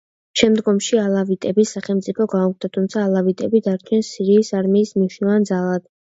შემდგომში 0.39 0.95
ალავიტების 0.99 1.73
სახელმწიფო 1.75 2.25
გაუქმდა, 2.31 2.69
თუმცა 2.77 3.03
ალავიტები 3.09 3.61
დარჩნენ 3.67 4.01
სირიის 4.07 4.49
არმიის 4.61 4.95
მნიშვნელოვან 4.97 5.47
ძალად. 5.51 5.85